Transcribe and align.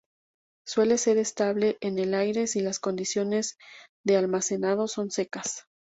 Suele 0.65 0.97
ser 0.97 1.19
estable 1.19 1.77
en 1.79 1.99
el 1.99 2.15
aire 2.15 2.47
si 2.47 2.59
las 2.61 2.79
condiciones 2.79 3.59
de 4.03 4.17
almacenado 4.17 4.87
son 4.87 5.11
secas. 5.11 5.67